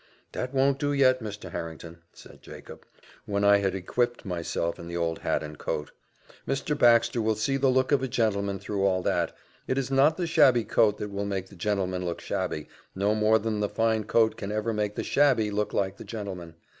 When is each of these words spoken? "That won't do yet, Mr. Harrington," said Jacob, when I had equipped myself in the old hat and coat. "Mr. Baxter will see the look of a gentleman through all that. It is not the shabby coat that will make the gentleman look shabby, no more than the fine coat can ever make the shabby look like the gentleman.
"That 0.31 0.51
won't 0.51 0.79
do 0.79 0.93
yet, 0.93 1.21
Mr. 1.21 1.51
Harrington," 1.51 1.99
said 2.11 2.41
Jacob, 2.41 2.87
when 3.27 3.43
I 3.43 3.57
had 3.57 3.75
equipped 3.75 4.25
myself 4.25 4.79
in 4.79 4.87
the 4.87 4.97
old 4.97 5.19
hat 5.19 5.43
and 5.43 5.59
coat. 5.59 5.91
"Mr. 6.47 6.75
Baxter 6.75 7.21
will 7.21 7.35
see 7.35 7.55
the 7.55 7.67
look 7.69 7.91
of 7.91 8.01
a 8.01 8.07
gentleman 8.07 8.57
through 8.57 8.83
all 8.83 9.03
that. 9.03 9.37
It 9.67 9.77
is 9.77 9.91
not 9.91 10.17
the 10.17 10.25
shabby 10.25 10.63
coat 10.63 10.97
that 10.97 11.11
will 11.11 11.25
make 11.25 11.49
the 11.49 11.55
gentleman 11.55 12.03
look 12.03 12.19
shabby, 12.19 12.67
no 12.95 13.13
more 13.13 13.37
than 13.37 13.59
the 13.59 13.69
fine 13.69 14.05
coat 14.05 14.37
can 14.37 14.51
ever 14.51 14.73
make 14.73 14.95
the 14.95 15.03
shabby 15.03 15.51
look 15.51 15.71
like 15.71 15.97
the 15.97 16.03
gentleman. 16.03 16.55